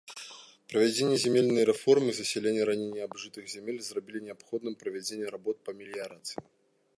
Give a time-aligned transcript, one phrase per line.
[0.73, 6.39] Правядзенне зямельнай рэформы, засяленне раней неабжытых зямель зрабілі неабходным правядзенне работ па меліярацыі.